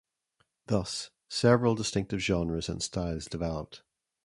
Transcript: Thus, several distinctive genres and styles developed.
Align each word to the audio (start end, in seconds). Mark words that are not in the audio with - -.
Thus, 0.65 1.11
several 1.29 1.75
distinctive 1.75 2.21
genres 2.21 2.69
and 2.69 2.81
styles 2.81 3.25
developed. 3.25 3.83